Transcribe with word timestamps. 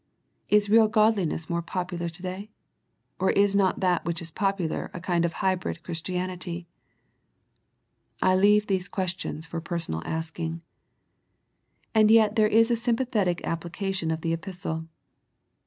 Is 0.49 0.67
real 0.67 0.87
Godliness 0.87 1.47
more 1.47 1.61
popular 1.61 2.09
to 2.09 2.21
day, 2.23 2.49
or 3.19 3.29
is 3.29 3.55
not 3.55 3.81
that 3.81 4.03
which 4.03 4.19
is 4.19 4.31
popular 4.31 4.89
a 4.95 4.99
kind 4.99 5.25
of 5.25 5.33
hybrid 5.45 5.83
Christianity? 5.83 6.65
I 8.19 8.35
leave 8.35 8.65
these 8.65 8.87
questions 8.87 9.45
for 9.45 9.61
personal 9.61 10.01
asking. 10.03 10.63
And 11.93 12.09
yet 12.09 12.35
there 12.35 12.47
is 12.47 12.71
a 12.71 12.75
sympathetic 12.75 13.41
application 13.45 14.09
of 14.09 14.21
the 14.21 14.33
epistle. 14.33 14.87